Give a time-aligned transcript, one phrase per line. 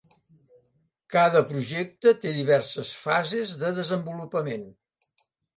[1.15, 4.69] Cada projecte té diverses fases de desenvolupament.